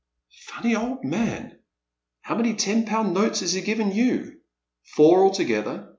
""Funny 0.47 0.73
old 0.75 1.03
man! 1.03 1.59
How 2.23 2.33
many 2.35 2.55
ten 2.55 2.87
pound 2.87 3.13
notes 3.13 3.41
has 3.41 3.53
he 3.53 3.61
given 3.61 3.91
you?"" 3.91 4.39
Four 4.95 5.21
altogether. 5.23 5.89